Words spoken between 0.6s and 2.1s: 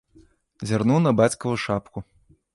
Зірнуў на бацькаву шапку.